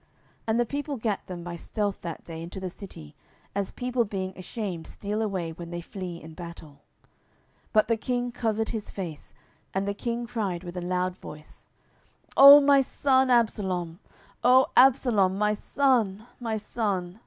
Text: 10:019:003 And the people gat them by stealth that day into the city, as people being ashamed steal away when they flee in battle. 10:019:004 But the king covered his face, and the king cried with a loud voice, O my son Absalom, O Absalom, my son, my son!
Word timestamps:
10:019:003 0.00 0.08
And 0.46 0.60
the 0.60 0.64
people 0.64 0.96
gat 0.96 1.26
them 1.26 1.44
by 1.44 1.56
stealth 1.56 2.00
that 2.00 2.24
day 2.24 2.42
into 2.42 2.58
the 2.58 2.70
city, 2.70 3.14
as 3.54 3.70
people 3.70 4.06
being 4.06 4.32
ashamed 4.34 4.86
steal 4.86 5.20
away 5.20 5.52
when 5.52 5.68
they 5.68 5.82
flee 5.82 6.22
in 6.22 6.32
battle. 6.32 6.70
10:019:004 6.70 6.78
But 7.74 7.88
the 7.88 7.96
king 7.98 8.32
covered 8.32 8.70
his 8.70 8.90
face, 8.90 9.34
and 9.74 9.86
the 9.86 9.92
king 9.92 10.26
cried 10.26 10.64
with 10.64 10.78
a 10.78 10.80
loud 10.80 11.18
voice, 11.18 11.66
O 12.34 12.62
my 12.62 12.80
son 12.80 13.28
Absalom, 13.28 13.98
O 14.42 14.68
Absalom, 14.74 15.36
my 15.36 15.52
son, 15.52 16.26
my 16.40 16.56
son! 16.56 17.20